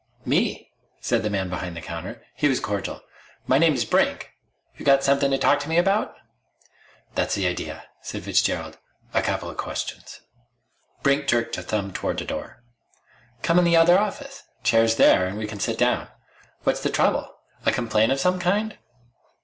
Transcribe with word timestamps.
"Me," 0.25 0.71
said 0.99 1.21
the 1.21 1.29
man 1.29 1.47
behind 1.47 1.77
the 1.77 1.79
counter. 1.79 2.23
He 2.33 2.47
was 2.47 2.59
cordial. 2.59 3.01
"My 3.45 3.59
name's 3.59 3.85
Brink. 3.85 4.31
You've 4.75 4.87
got 4.87 5.03
something 5.03 5.29
to 5.29 5.37
talk 5.37 5.59
to 5.59 5.69
me 5.69 5.77
about?" 5.77 6.15
"That's 7.13 7.35
the 7.35 7.45
idea," 7.45 7.83
said 8.01 8.23
Fitzgerald. 8.23 8.79
"A 9.13 9.21
coupla 9.21 9.53
questions." 9.53 10.21
Brink 11.03 11.27
jerked 11.27 11.55
a 11.59 11.61
thumb 11.61 11.93
toward 11.93 12.19
a 12.19 12.25
door. 12.25 12.63
"Come 13.43 13.59
in 13.59 13.63
the 13.63 13.77
other 13.77 13.99
office. 13.99 14.41
Chairs 14.63 14.95
there, 14.95 15.27
and 15.27 15.37
we 15.37 15.45
can 15.45 15.59
sit 15.59 15.77
down. 15.77 16.07
What's 16.63 16.81
the 16.81 16.89
trouble? 16.89 17.35
A 17.67 17.71
complaint 17.71 18.11
of 18.11 18.19
some 18.19 18.39
kind?" 18.39 18.79